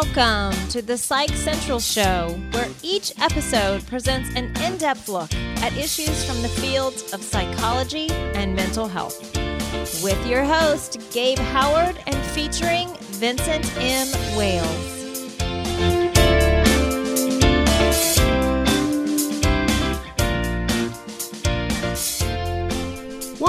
[0.00, 5.76] Welcome to the Psych Central Show, where each episode presents an in depth look at
[5.76, 9.18] issues from the fields of psychology and mental health.
[10.00, 14.36] With your host, Gabe Howard, and featuring Vincent M.
[14.36, 14.97] Wales.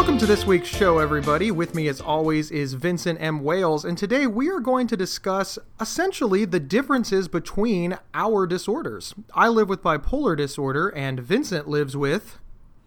[0.09, 1.51] Welcome to this week's show, everybody.
[1.51, 3.43] With me, as always, is Vincent M.
[3.43, 9.13] Wales, and today we are going to discuss essentially the differences between our disorders.
[9.35, 12.39] I live with bipolar disorder, and Vincent lives with.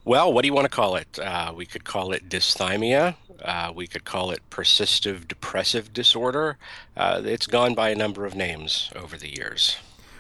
[0.04, 1.16] Well, what do you want to call it?
[1.16, 3.14] Uh, we could call it dysthymia.
[3.40, 6.59] Uh, we could call it persistive depressive disorder.
[6.96, 9.76] Uh, it's gone by a number of names over the years.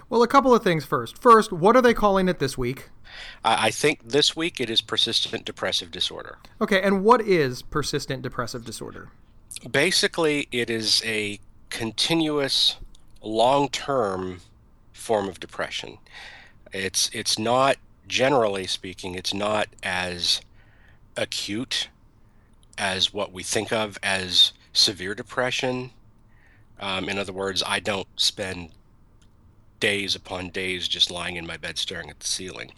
[0.08, 1.20] Well, a couple of things first.
[1.20, 2.90] First, what are they calling it this week?
[3.44, 6.38] I think this week it is persistent depressive disorder.
[6.60, 9.10] Okay, and what is persistent depressive disorder?
[9.70, 11.38] Basically, it is a
[11.70, 12.76] continuous,
[13.22, 14.40] long-term
[14.92, 15.98] form of depression.
[16.72, 20.40] It's it's not generally speaking, it's not as
[21.16, 21.88] acute
[22.78, 25.90] as what we think of as severe depression.
[26.80, 28.70] Um, in other words, I don't spend
[29.82, 32.70] days upon days just lying in my bed staring at the ceiling.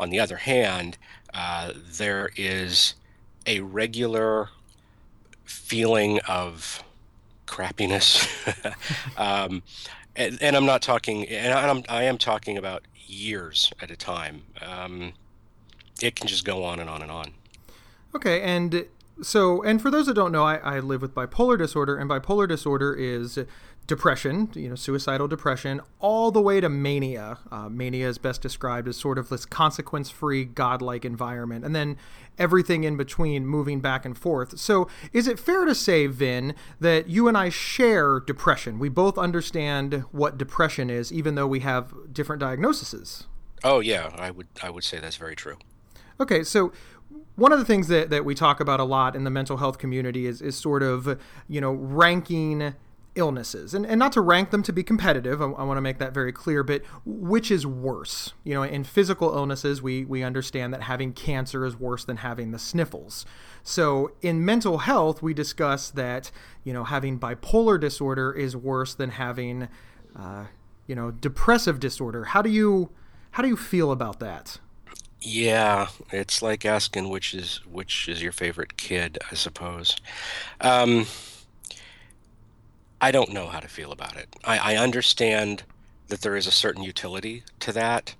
[0.00, 0.98] On the other hand,
[1.32, 2.94] uh, there is
[3.46, 4.48] a regular
[5.44, 6.82] feeling of
[7.46, 8.26] crappiness.
[9.16, 9.62] um,
[10.16, 14.42] and, and, I'm not talking, and I'm, I am talking about years at a time.
[14.60, 15.12] Um,
[16.02, 17.30] it can just go on and on and on.
[18.12, 18.86] Okay, and
[19.22, 22.48] so, and for those that don't know, I, I live with bipolar disorder, and bipolar
[22.48, 23.38] disorder is
[23.90, 27.38] depression, you know, suicidal depression, all the way to mania.
[27.50, 31.96] Uh, mania is best described as sort of this consequence free, godlike environment, and then
[32.38, 34.60] everything in between moving back and forth.
[34.60, 38.78] So, is it fair to say, Vin, that you and I share depression?
[38.78, 43.26] We both understand what depression is, even though we have different diagnoses.
[43.64, 45.56] Oh, yeah, I would, I would say that's very true.
[46.20, 46.72] Okay, so
[47.34, 49.78] one of the things that, that we talk about a lot in the mental health
[49.78, 51.18] community is, is sort of,
[51.48, 52.76] you know, ranking
[53.14, 53.74] illnesses.
[53.74, 56.14] And, and not to rank them to be competitive I, I want to make that
[56.14, 58.34] very clear but which is worse?
[58.44, 62.50] You know in physical illnesses we we understand that having cancer is worse than having
[62.52, 63.26] the sniffles.
[63.62, 66.30] So in mental health we discuss that
[66.64, 69.68] you know having bipolar disorder is worse than having
[70.16, 70.46] uh,
[70.86, 72.24] you know depressive disorder.
[72.24, 72.90] How do you
[73.32, 74.58] how do you feel about that?
[75.20, 79.96] Yeah it's like asking which is which is your favorite kid i suppose.
[80.60, 81.06] Um
[83.00, 84.28] I don't know how to feel about it.
[84.44, 85.62] I, I understand
[86.08, 88.14] that there is a certain utility to that,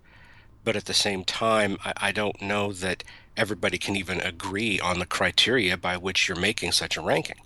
[0.64, 3.04] but at the same time, I, I don't know that
[3.36, 7.40] everybody can even agree on the criteria by which you're making such a ranking.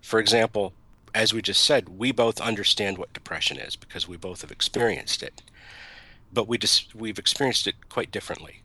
[0.00, 0.72] For example,
[1.14, 5.22] as we just said, we both understand what depression is because we both have experienced
[5.22, 5.42] it.
[6.32, 8.62] But we just we've experienced it quite differently.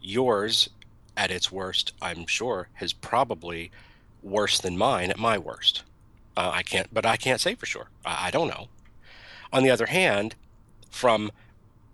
[0.00, 0.70] Yours
[1.16, 3.72] at its worst, I'm sure, has probably
[4.22, 5.82] worse than mine at my worst.
[6.38, 7.88] Uh, I can't, but I can't say for sure.
[8.06, 8.68] I, I don't know.
[9.52, 10.36] On the other hand,
[10.88, 11.32] from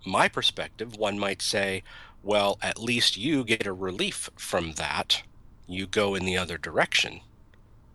[0.05, 1.83] my perspective, one might say,
[2.23, 5.23] well, at least you get a relief from that.
[5.67, 7.21] You go in the other direction.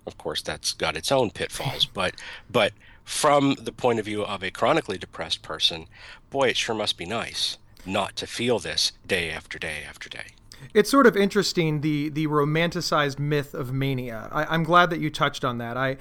[0.07, 2.15] Of course, that's got its own pitfalls, but
[2.49, 2.73] but
[3.03, 5.85] from the point of view of a chronically depressed person,
[6.31, 10.33] boy, it sure must be nice not to feel this day after day after day.
[10.73, 14.29] It's sort of interesting the the romanticized myth of mania.
[14.31, 15.77] I, am glad that you touched on that.
[15.77, 15.97] I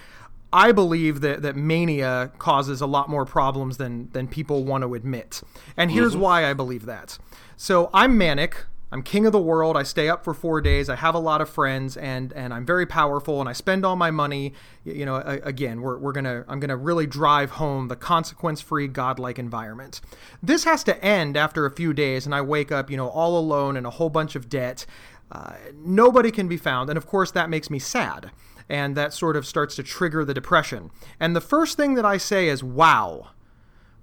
[0.53, 4.95] I believe that, that mania causes a lot more problems than, than people want to
[4.95, 5.43] admit.
[5.77, 6.23] And here's mm-hmm.
[6.23, 7.19] why I believe that.
[7.57, 8.65] So I'm manic.
[8.91, 9.77] I'm king of the world.
[9.77, 10.89] I stay up for four days.
[10.89, 13.39] I have a lot of friends, and and I'm very powerful.
[13.39, 14.55] And I spend all my money.
[14.85, 20.01] You know, again, we're, we're gonna I'm gonna really drive home the consequence-free, godlike environment.
[20.43, 23.39] This has to end after a few days, and I wake up, you know, all
[23.39, 24.87] alone in a whole bunch of debt.
[25.31, 28.31] Uh, nobody can be found, and of course that makes me sad
[28.69, 30.91] and that sort of starts to trigger the depression.
[31.19, 33.29] And the first thing that I say is, wow,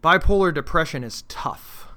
[0.04, 1.88] bipolar depression is tough.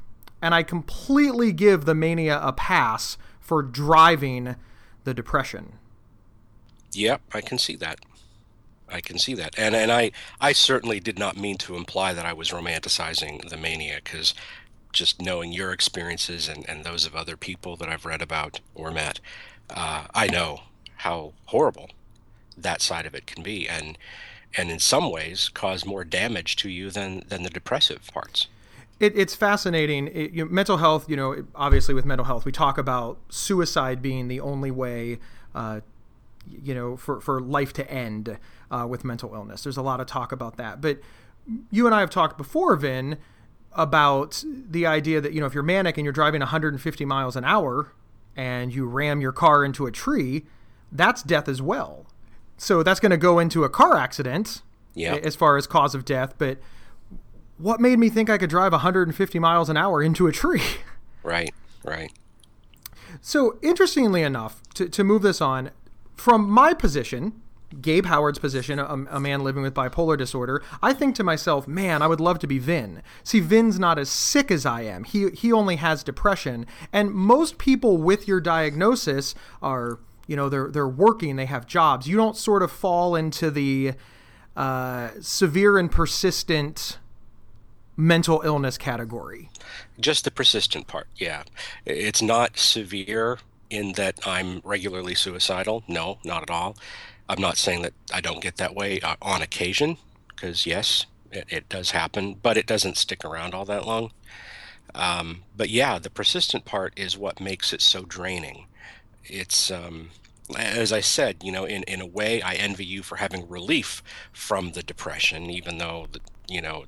[0.40, 4.56] And I completely give the mania a pass for driving
[5.04, 5.78] the depression.
[6.92, 8.00] Yep, I can see that.
[8.90, 9.58] I can see that.
[9.58, 13.56] And and I I certainly did not mean to imply that I was romanticizing the
[13.56, 14.34] mania cuz
[14.92, 18.90] just knowing your experiences and, and those of other people that I've read about or
[18.90, 19.20] met,
[19.68, 20.62] uh, I know
[20.96, 21.90] how horrible
[22.62, 23.98] that side of it can be, and
[24.56, 28.48] and in some ways cause more damage to you than than the depressive parts.
[29.00, 30.08] It, it's fascinating.
[30.08, 34.02] It, you know, mental health, you know, obviously with mental health, we talk about suicide
[34.02, 35.20] being the only way,
[35.54, 35.80] uh,
[36.64, 38.38] you know, for, for life to end
[38.72, 39.62] uh, with mental illness.
[39.62, 40.80] There's a lot of talk about that.
[40.80, 40.98] But
[41.70, 43.18] you and I have talked before, Vin,
[43.72, 47.44] about the idea that you know if you're manic and you're driving 150 miles an
[47.44, 47.92] hour
[48.36, 50.44] and you ram your car into a tree,
[50.90, 52.06] that's death as well.
[52.58, 54.60] So that's going to go into a car accident
[54.94, 55.14] Yeah.
[55.14, 56.34] as far as cause of death.
[56.36, 56.58] But
[57.56, 60.62] what made me think I could drive 150 miles an hour into a tree?
[61.24, 61.52] Right.
[61.84, 62.12] Right.
[63.20, 65.70] So, interestingly enough, to, to move this on,
[66.14, 67.42] from my position,
[67.82, 72.00] Gabe Howard's position, a, a man living with bipolar disorder, I think to myself, man,
[72.00, 73.02] I would love to be Vin.
[73.24, 75.04] See, Vin's not as sick as I am.
[75.04, 76.64] He, he only has depression.
[76.92, 79.98] And most people with your diagnosis are,
[80.28, 82.06] you know, they're, they're working, they have jobs.
[82.06, 83.94] You don't sort of fall into the
[84.56, 86.98] uh, severe and persistent
[87.96, 89.50] mental illness category.
[89.98, 91.08] Just the persistent part.
[91.16, 91.42] Yeah.
[91.84, 93.38] It's not severe
[93.70, 95.82] in that I'm regularly suicidal.
[95.88, 96.76] No, not at all.
[97.28, 99.96] I'm not saying that I don't get that way uh, on occasion,
[100.28, 104.12] because yes, it, it, does happen, but it doesn't stick around all that long.
[104.94, 108.66] Um, but yeah, the persistent part is what makes it so draining.
[109.24, 110.10] It's, um,
[110.56, 114.02] as I said, you know, in, in a way, I envy you for having relief
[114.32, 116.84] from the depression, even though, the, you know,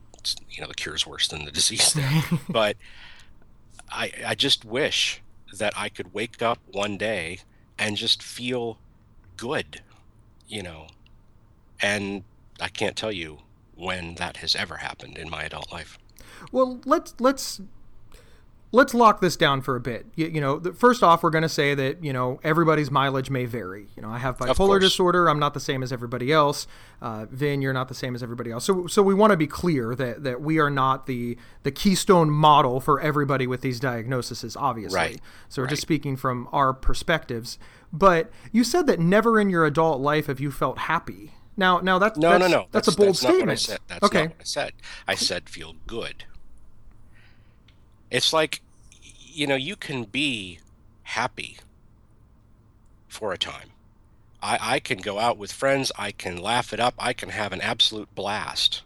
[0.51, 2.23] you know the cure is worse than the disease there.
[2.49, 2.77] but
[3.91, 5.23] I I just wish
[5.59, 7.41] that I could wake up one day
[7.79, 8.79] and just feel
[9.37, 9.83] good,
[10.49, 10.89] you know.
[11.83, 12.25] And
[12.61, 13.39] I can't tell you
[13.75, 15.99] when that has ever happened in my adult life.
[16.53, 17.61] Well, let's let's
[18.73, 20.07] let's lock this down for a bit.
[20.15, 23.31] You, you know, the, first off, we're going to say that you know everybody's mileage
[23.31, 23.89] may vary.
[23.97, 25.29] You know, I have bipolar disorder.
[25.29, 26.67] I'm not the same as everybody else.
[27.01, 28.65] Uh, Vin, you're not the same as everybody else.
[28.65, 32.31] So, so we want to be clear that that we are not the the keystone
[32.31, 34.57] model for everybody with these diagnoses.
[34.57, 35.21] Obviously, right.
[35.49, 35.71] so we're right.
[35.71, 37.59] just speaking from our perspectives.
[37.93, 41.33] But you said that never in your adult life have you felt happy.
[41.57, 42.67] Now, now that's no, that's, no, no.
[42.71, 43.41] That's, that's a bold that's statement.
[43.41, 43.79] Not what I said.
[43.89, 44.23] That's okay.
[44.23, 44.73] not what I said.
[45.09, 46.25] I said feel good.
[48.11, 48.61] It's like,
[49.03, 50.59] you know, you can be
[51.05, 51.59] happy
[53.09, 53.71] for a time.
[54.43, 55.93] I, I can go out with friends.
[55.99, 56.95] I can laugh it up.
[56.99, 58.83] I can have an absolute blast.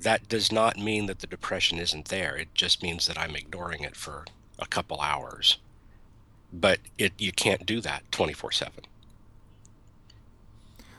[0.00, 2.36] That does not mean that the depression isn't there.
[2.36, 4.24] It just means that I'm ignoring it for
[4.58, 5.58] a couple hours.
[6.52, 8.84] But it you can't do that 24 7.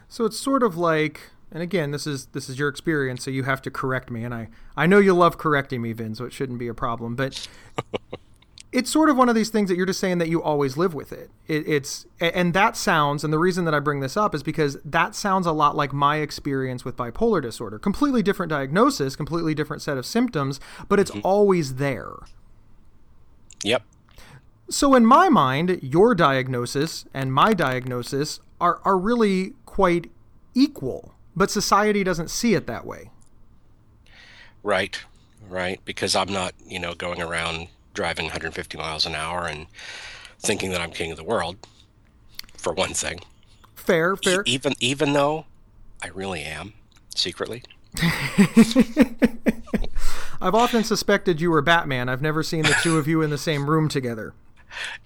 [0.09, 1.21] So it's sort of like,
[1.51, 4.23] and again, this is this is your experience, so you have to correct me.
[4.23, 7.15] And I I know you love correcting me, Vin, so it shouldn't be a problem.
[7.15, 7.47] But
[8.75, 10.93] it's sort of one of these things that you're just saying that you always live
[10.93, 11.29] with it.
[11.47, 11.65] it.
[11.65, 15.15] It's and that sounds, and the reason that I bring this up is because that
[15.15, 17.79] sounds a lot like my experience with bipolar disorder.
[17.79, 20.59] Completely different diagnosis, completely different set of symptoms,
[20.89, 21.21] but it's mm-hmm.
[21.23, 22.15] always there.
[23.63, 23.83] Yep.
[24.69, 30.11] So in my mind, your diagnosis and my diagnosis are are really quite
[30.53, 33.11] equal, but society doesn't see it that way.
[34.63, 34.99] Right,
[35.47, 35.79] right.
[35.85, 39.67] Because I'm not, you know, going around driving 150 miles an hour and
[40.39, 41.57] thinking that I'm king of the world,
[42.57, 43.19] for one thing.
[43.75, 44.41] Fair, fair.
[44.41, 45.45] E- even even though
[46.01, 46.73] I really am
[47.15, 47.63] secretly.
[50.41, 52.09] I've often suspected you were Batman.
[52.09, 54.33] I've never seen the two of you in the same room together.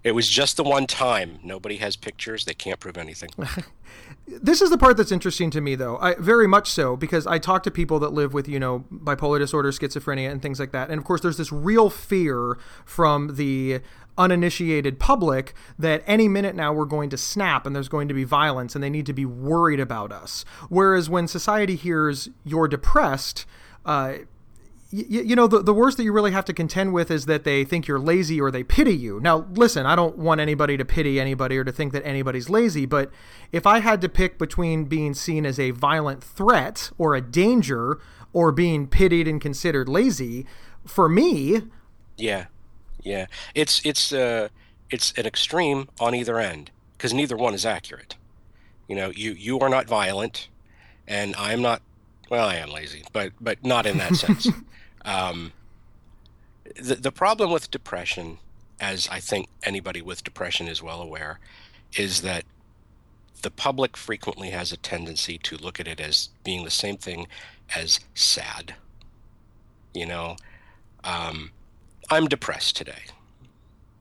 [0.04, 1.40] It was just the one time.
[1.44, 2.46] Nobody has pictures.
[2.46, 3.30] They can't prove anything.
[4.28, 5.98] this is the part that's interesting to me, though.
[5.98, 9.40] I, very much so, because I talk to people that live with, you know, bipolar
[9.40, 10.90] disorder, schizophrenia, and things like that.
[10.90, 13.82] And of course, there's this real fear from the
[14.18, 18.26] uninitiated public that any minute now we're going to snap and there's going to be
[18.26, 20.44] violence and they need to be worried about us.
[20.68, 23.46] Whereas when society hears you're depressed,
[23.86, 24.16] uh,
[24.92, 27.44] you, you know the, the worst that you really have to contend with is that
[27.44, 29.20] they think you're lazy or they pity you.
[29.20, 32.86] Now listen i don't want anybody to pity anybody or to think that anybody's lazy
[32.86, 33.12] but
[33.52, 38.00] if i had to pick between being seen as a violent threat or a danger
[38.34, 40.46] or being pitied and considered lazy
[40.86, 41.62] for me
[42.20, 42.46] yeah.
[43.02, 43.28] Yeah.
[43.56, 44.50] It's it's uh
[44.90, 48.18] it's an extreme on either end because neither one is accurate.
[48.88, 50.50] You know you you are not violent
[51.08, 51.82] and i'm not
[52.30, 54.48] well i am lazy but but not in that sense
[55.06, 55.52] um,
[56.76, 58.40] the, the problem with depression,
[58.80, 61.40] as I think anybody with depression is well aware,
[61.98, 62.44] is that
[63.42, 67.28] the public frequently has a tendency to look at it as being the same thing
[67.76, 68.76] as sad.
[69.94, 70.36] You know,
[71.04, 71.52] um,
[72.10, 73.04] I'm depressed today.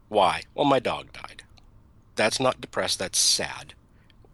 [0.08, 0.42] Why?
[0.54, 1.42] Well, my dog died.
[2.16, 3.74] That's not depressed, that's sad.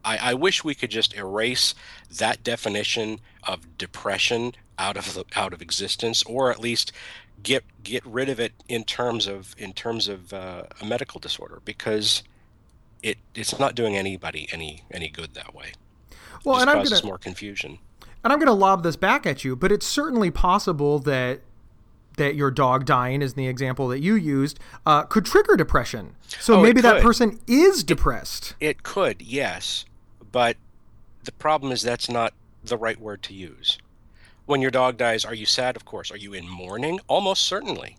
[0.04, 1.74] I, I wish we could just erase
[2.18, 6.92] that definition of depression out of the, out of existence, or at least
[7.42, 11.60] get get rid of it in terms of in terms of uh, a medical disorder,
[11.64, 12.22] because
[13.02, 15.72] it it's not doing anybody any any good that way.
[16.44, 17.78] Well, it and I'm gonna, more confusion.
[18.22, 21.40] and I'm going to lob this back at you, but it's certainly possible that
[22.16, 26.14] that your dog dying is the example that you used uh, could trigger depression.
[26.28, 28.54] So Oh, maybe that person is depressed.
[28.60, 29.84] It could, yes,
[30.34, 30.56] but
[31.22, 33.78] the problem is that's not the right word to use.
[34.46, 35.76] When your dog dies, are you sad?
[35.76, 36.10] Of course.
[36.10, 36.98] Are you in mourning?
[37.06, 37.98] Almost certainly.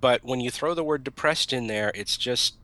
[0.00, 2.54] But when you throw the word depressed in there, it's just,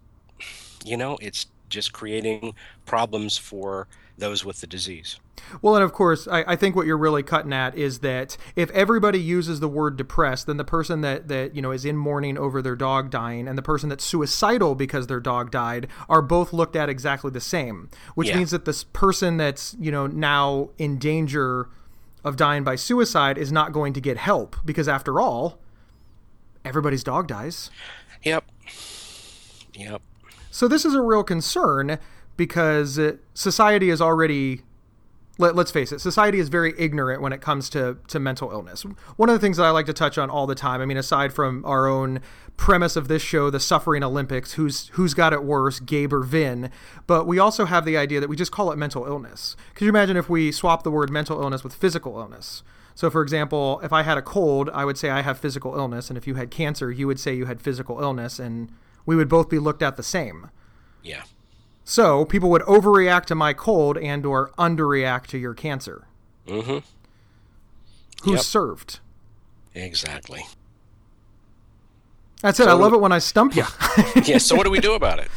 [0.82, 2.54] you know, it's just creating
[2.86, 3.86] problems for
[4.18, 5.18] those with the disease.
[5.60, 8.70] Well, and of course, I, I think what you're really cutting at is that if
[8.70, 12.38] everybody uses the word depressed, then the person that, that you know is in mourning
[12.38, 16.52] over their dog dying and the person that's suicidal because their dog died are both
[16.52, 18.38] looked at exactly the same, which Yeah.
[18.38, 21.68] means that this person that's you know now in danger
[22.24, 25.58] of dying by suicide is not going to get help because after all,
[26.64, 27.70] everybody's dog dies.
[28.24, 28.44] Yep.
[29.74, 30.02] Yep.
[30.50, 31.98] So this is a real concern
[32.36, 33.00] because
[33.34, 34.62] society is already
[35.38, 38.86] let, us face it society is very ignorant when it comes to, to mental illness.
[39.16, 40.96] One of the things that i like to touch on all the time i mean
[40.96, 42.20] aside from our own
[42.56, 46.70] premise of this show the suffering olympics who's who's got it worse gabe or vin
[47.06, 49.56] but we also have the idea that we just call it mental illness.
[49.74, 52.62] Could you imagine if we swap the word mental illness with physical illness?
[52.94, 56.08] So for example if i had a cold i would say i have physical illness
[56.08, 58.70] and if you had cancer you would say you had physical illness and
[59.06, 60.50] we would both be looked at the same.
[61.02, 61.22] Yeah.
[61.88, 66.06] So people would overreact to my cold and or underreact to your cancer.
[66.46, 66.78] Mm-hmm.
[68.24, 68.40] Who's Yep.
[68.44, 69.00] served?
[69.74, 70.44] Exactly.
[72.42, 72.64] That's it.
[72.66, 73.64] I So- love it when I stump you.
[74.24, 74.38] Yeah.
[74.38, 75.28] So what do we do about it?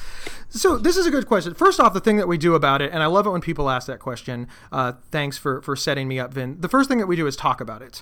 [0.50, 1.54] so this is a good question.
[1.54, 3.70] First off, the thing that we do about it, and I love it when people
[3.70, 4.48] ask that question.
[4.72, 6.60] Uh, thanks for for setting me up, Vin.
[6.60, 8.02] The first thing that we do is talk about it.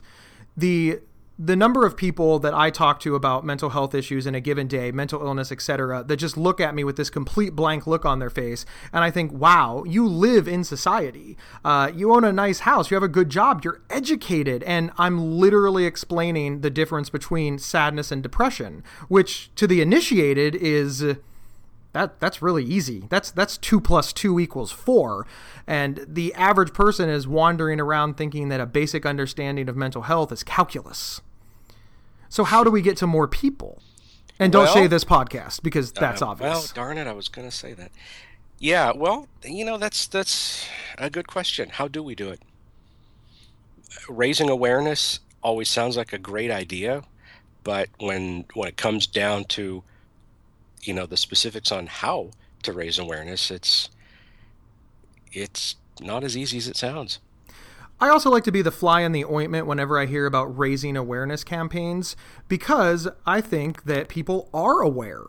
[0.56, 1.00] The
[1.40, 4.68] the number of people that I talk to about mental health issues in a given
[4.68, 8.20] day, mental illness, etc., that just look at me with this complete blank look on
[8.20, 11.38] their face, and I think, "Wow, you live in society.
[11.64, 12.90] Uh, you own a nice house.
[12.90, 13.62] You have a good job.
[13.64, 19.82] You're educated." And I'm literally explaining the difference between sadness and depression, which to the
[19.82, 21.04] initiated is
[21.94, 23.06] that that's really easy.
[23.10, 25.28] That's that's two plus two equals four,
[25.66, 30.32] and the average person is wandering around thinking that a basic understanding of mental health
[30.32, 31.22] is calculus.
[32.30, 33.82] So how do we get to more people?
[34.40, 36.50] And don't Well- say this podcast because that's Uh, obvious.
[36.54, 37.92] Well, darn it, I was going to say that.
[38.60, 40.66] Yeah, well, you know, that's that's
[40.98, 41.70] a good question.
[41.70, 42.42] How do we do it?
[44.10, 47.04] Raising awareness always sounds like a great idea,
[47.64, 49.84] but when when it comes down to
[50.82, 52.32] you know the specifics on how
[52.64, 53.90] to raise awareness, it's
[55.32, 57.20] it's not as easy as it sounds.
[58.00, 60.96] I also like to be the fly in the ointment whenever I hear about raising
[60.96, 62.16] awareness campaigns
[62.48, 65.24] because I think that people are aware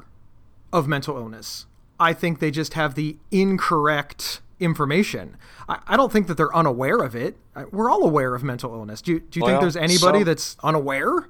[0.73, 1.67] of mental illness.
[1.99, 5.37] I think they just have the incorrect information.
[5.69, 7.37] I, I don't think that they're unaware of it.
[7.57, 9.01] I, we're all aware of mental illness.
[9.01, 11.29] Do you, do you think there's anybody that's unaware?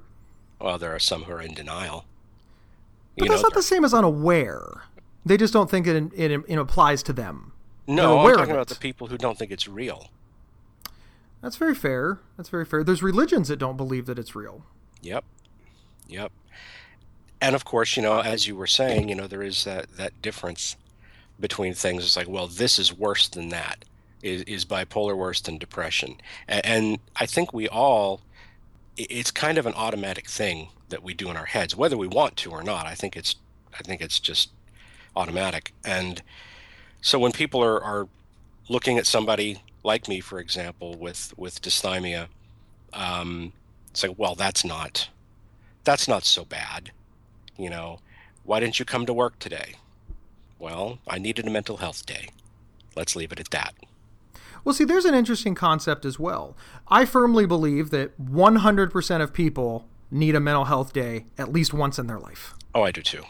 [0.59, 2.05] Well, there are some who are in denial.
[3.17, 4.83] But You that's know, not the same as unaware.
[5.25, 7.53] They just don't think it, it, it applies to them.
[7.87, 10.09] No, I'm talking about the people who don't think it's real.
[11.41, 12.19] That's very fair.
[12.37, 12.83] That's very fair.
[12.83, 14.65] There's religions that don't believe that it's real.
[15.01, 15.23] Yep.
[16.07, 16.31] Yep.
[17.41, 20.21] And of course, you know, as you were saying, you know, there is that that
[20.21, 20.75] difference
[21.39, 22.03] between things.
[22.03, 23.85] It's like, well, this is worse than that.
[24.21, 26.17] Is is bipolar worse than depression?
[26.47, 28.21] And, and I think we all,
[28.97, 32.35] it's kind of an automatic thing that we do in our heads, whether we want
[32.37, 32.85] to or not.
[32.85, 33.35] I think it's,
[33.73, 34.49] I think it's just
[35.15, 35.71] automatic.
[35.85, 36.21] And
[36.99, 38.09] so when people are are
[38.67, 42.27] looking at somebody like me, for example, with with dysthymia,
[42.93, 43.53] um,
[43.91, 45.09] it's like, well, that's not
[45.83, 46.91] that's not so bad.
[47.57, 47.99] You know,
[48.43, 49.75] why didn't you come to work today?
[50.57, 52.29] Well, I needed a mental health day.
[52.95, 53.73] Let's leave it at that.
[54.63, 56.57] Well, see, there's an interesting concept as well.
[56.89, 61.97] I firmly believe that 100% of people need a mental health day at least once
[61.97, 62.53] in their life.
[62.75, 63.23] Oh, I do too.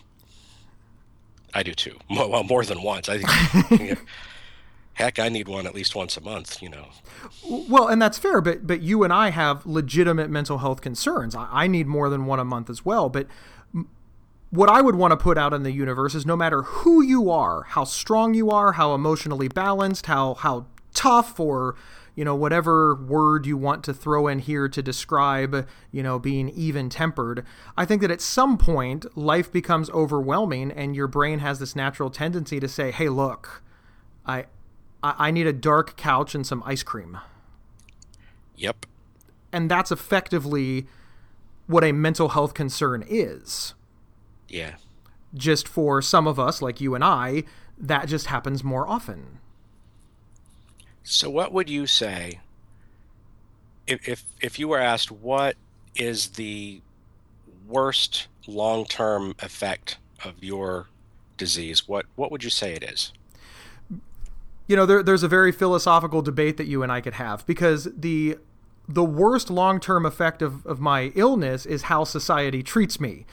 [1.54, 1.98] I do too.
[2.10, 3.10] Well, more than once.
[3.10, 4.00] I think.
[5.00, 6.62] Heck, I need one at least once a month.
[6.62, 6.88] You know.
[7.50, 11.36] Well, and that's fair, but but you and I have legitimate mental health concerns.
[11.36, 13.08] I, I need more than one a month as well.
[13.08, 13.28] But
[14.50, 17.32] what I would want to put out in the universe is no matter who you
[17.32, 21.76] are, how strong you are, how emotionally balanced, how how tough, or
[22.14, 26.50] you know whatever word you want to throw in here to describe you know being
[26.50, 27.46] even tempered.
[27.78, 32.10] I think that at some point life becomes overwhelming, and your brain has this natural
[32.10, 33.64] tendency to say, "Hey, look,
[34.26, 34.48] I."
[35.04, 37.18] I I need a dark couch and some ice cream
[38.56, 38.86] Yep.
[39.52, 40.88] and that's effectively
[41.68, 43.74] what a mental health concern is.
[44.48, 44.76] Yeah.
[45.36, 47.44] Just for some of us, like you and I,
[47.78, 49.38] that just happens more often.
[51.04, 52.40] So, what would you say
[53.88, 55.56] if, if if you were asked what
[55.96, 56.82] is the
[57.68, 60.88] worst long-term effect of your
[61.38, 63.14] disease, what what would you say it is?
[64.70, 67.90] You know, there, there's a very philosophical debate that you and I could have because
[67.96, 68.38] the
[68.88, 73.26] the worst long-term effect of, of my illness is how society treats me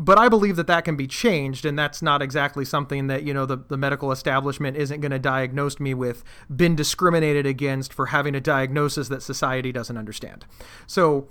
[0.00, 3.34] but I believe that that can be changed, and that's not exactly something that you
[3.34, 8.06] know the, the medical establishment isn't going to diagnose me with been discriminated against for
[8.06, 10.46] having a diagnosis that society doesn't understand.
[10.86, 11.28] So,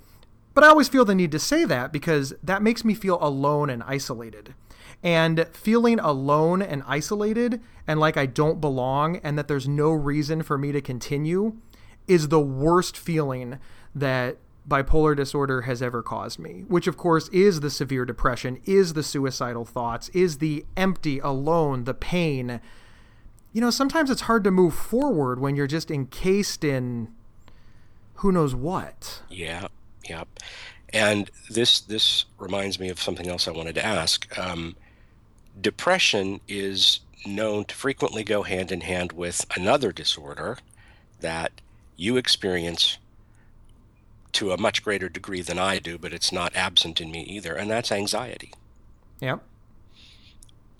[0.54, 3.70] but I always feel the need to say that because that makes me feel alone
[3.70, 4.54] and isolated.
[5.02, 10.42] And feeling alone and isolated and like I don't belong and that there's no reason
[10.42, 11.56] for me to continue
[12.06, 13.58] is the worst feeling
[13.94, 14.36] that
[14.68, 19.02] bipolar disorder has ever caused me, which of course is the severe depression, is the
[19.02, 22.60] suicidal thoughts, is the empty, alone, the pain.
[23.52, 27.08] You know, sometimes it's hard to move forward when you're just encased in
[28.14, 29.22] who knows what.
[29.28, 29.68] Yeah,
[30.08, 30.24] yeah.
[30.92, 34.38] And this this reminds me of something else I wanted to ask.
[34.38, 34.76] Um,
[35.58, 40.58] depression is known to frequently go hand in hand with another disorder
[41.20, 41.52] that
[41.96, 42.98] you experience
[44.32, 47.54] to a much greater degree than I do, but it's not absent in me either,
[47.54, 48.52] and that's anxiety.
[49.20, 49.42] Yep.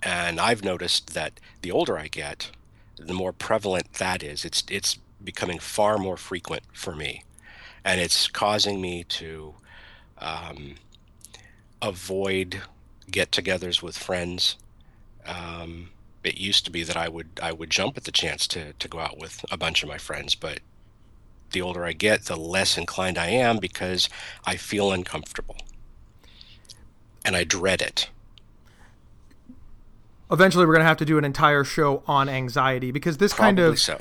[0.01, 2.49] And I've noticed that the older I get,
[2.97, 4.45] the more prevalent that is.
[4.45, 7.23] It's it's becoming far more frequent for me,
[7.83, 9.53] and it's causing me to
[10.17, 10.75] um,
[11.81, 12.61] avoid
[13.09, 14.57] get-togethers with friends.
[15.25, 15.89] Um,
[16.23, 18.87] it used to be that I would I would jump at the chance to to
[18.87, 20.59] go out with a bunch of my friends, but
[21.51, 24.09] the older I get, the less inclined I am because
[24.45, 25.57] I feel uncomfortable
[27.25, 28.09] and I dread it.
[30.31, 33.47] Eventually, we're going to have to do an entire show on anxiety because this Probably
[33.47, 33.99] kind of so.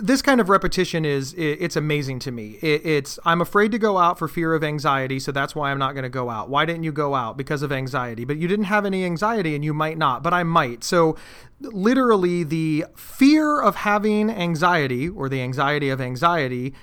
[0.00, 2.58] This kind of repetition is it, it's amazing to me.
[2.62, 5.78] It, it's I'm afraid to go out for fear of anxiety, so that's why I'm
[5.78, 6.48] not going to go out.
[6.48, 8.24] Why didn't you go out because of anxiety?
[8.24, 10.84] But you didn't have any anxiety, and you might not, but I might.
[10.84, 11.16] So
[11.60, 16.74] literally, the fear of having anxiety or the anxiety of anxiety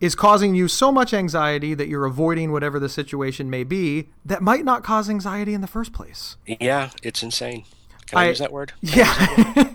[0.00, 4.40] is causing you so much anxiety that you're avoiding whatever the situation may be that
[4.40, 6.36] might not cause anxiety in the first place.
[6.46, 7.64] Yeah, it's insane.
[8.08, 8.72] Can I, I- use that word?
[8.80, 9.64] Yeah.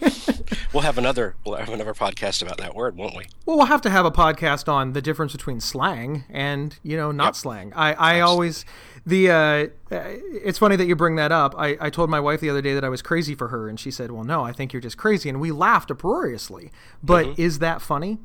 [0.71, 3.25] We'll have another we'll have another podcast about that word, won't we?
[3.45, 7.11] Well, we'll have to have a podcast on the difference between slang and you know
[7.11, 7.35] not Yep.
[7.35, 7.73] slang.
[7.75, 8.65] I, I always
[9.05, 11.53] the uh, uh, it's funny that you bring that up.
[11.59, 13.79] I, I told my wife the other day that I was crazy for her, and
[13.79, 16.71] she said, "Well, no, I think you're just crazy," and we laughed uproariously.
[17.03, 18.17] But is that funny?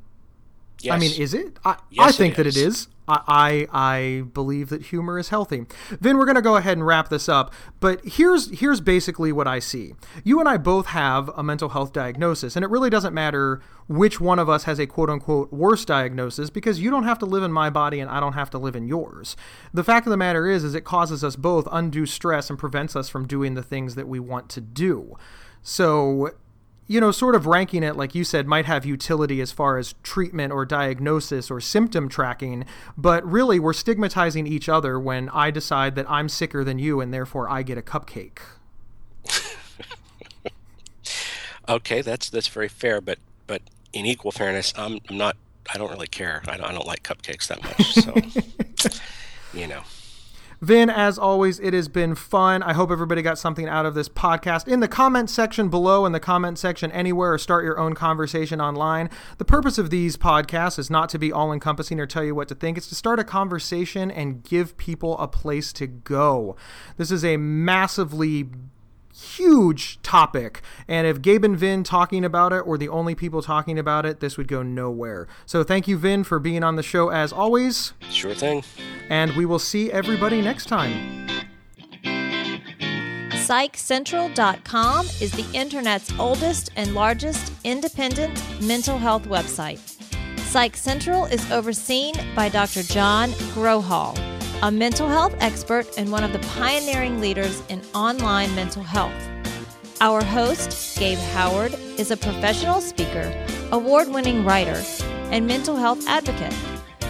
[0.80, 0.94] Yes.
[0.94, 1.58] I mean, is it?
[1.64, 2.88] I, I Yes, it think that it is.
[3.08, 5.64] I, I I believe that humor is healthy.
[6.00, 7.52] Vin, we're gonna go ahead and wrap this up.
[7.80, 9.94] But here's here's basically what I see.
[10.24, 14.20] You and I both have a mental health diagnosis, and it really doesn't matter which
[14.20, 17.42] one of us has a quote unquote worse diagnosis because you don't have to live
[17.42, 19.34] in my body and I don't have to live in yours.
[19.72, 22.94] The fact of the matter is, is it causes us both undue stress and prevents
[22.94, 25.16] us from doing the things that we want to do.
[25.62, 26.32] So
[26.88, 29.94] you know, sort of ranking it, like you said, might have utility as far as
[30.02, 32.64] treatment or diagnosis or symptom tracking,
[32.96, 37.14] but really we're stigmatizing each other when I decide that I'm sicker than you and
[37.14, 38.38] therefore I get a cupcake.
[41.68, 43.60] Okay, that's that's very fair, but but
[43.92, 45.36] in equal fairness, I'm, I'm not.
[45.72, 46.42] I don't really care.
[46.48, 48.88] I don't, I don't like cupcakes that much.
[48.88, 48.98] So,
[49.58, 49.82] you know,
[50.60, 52.64] Vin, as always, it has been fun.
[52.64, 54.66] I hope everybody got something out of this podcast.
[54.66, 58.60] In the comment section below, in the comment section anywhere, or start your own conversation
[58.60, 59.08] online.
[59.38, 62.48] The purpose of these podcasts is not to be all encompassing or tell you what
[62.48, 66.56] to think, it's to start a conversation and give people a place to go.
[66.96, 68.48] This is a massively
[69.18, 70.62] huge topic.
[70.86, 74.20] And if Gabe and Vin talking about it were the only people talking about it,
[74.20, 75.26] this would go nowhere.
[75.46, 77.92] So thank you, Vin, for being on the show as always.
[78.10, 78.62] sure thing.
[79.08, 81.26] And we will see everybody next time.
[83.48, 89.78] PsychCentral.com is the internet's oldest and largest independent mental health website.
[90.40, 92.82] Psych Central is overseen by Dr.
[92.82, 94.16] John Grohol,
[94.62, 99.12] a mental health expert and one of the pioneering leaders in online mental health.
[100.00, 103.32] Our host, Gabe Howard, is a professional speaker,
[103.70, 104.82] award winning writer,
[105.30, 106.54] and mental health advocate.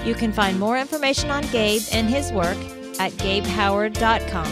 [0.04, 2.58] You can find more information on Gabe and his work
[3.00, 4.46] at gabehoward.com.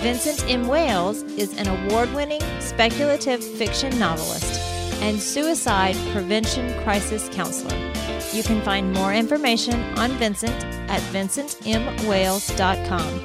[0.00, 0.68] Vincent M.
[0.68, 4.60] Wales is an award winning speculative fiction novelist
[5.02, 7.99] and suicide prevention crisis counselor.
[8.32, 10.54] You can find more information on Vincent
[10.88, 13.20] at vincentmwales.com.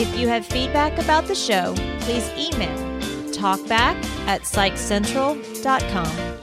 [0.00, 2.78] If you have feedback about the show, please email
[3.32, 6.36] talkback at psychcentral.com.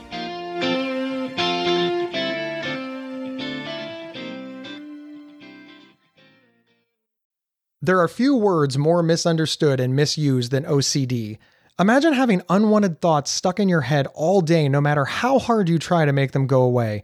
[7.80, 11.38] There are few words more misunderstood and misused than OCD.
[11.80, 15.80] Imagine having unwanted thoughts stuck in your head all day, no matter how hard you
[15.80, 17.04] try to make them go away